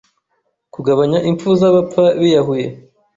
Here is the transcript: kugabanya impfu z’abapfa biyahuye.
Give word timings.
kugabanya 0.73 1.19
impfu 1.29 1.47
z’abapfa 1.59 2.03
biyahuye. 2.19 2.67